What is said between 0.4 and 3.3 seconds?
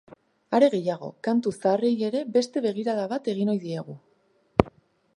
Are gehiago, kantu zaharrei ere beste begirada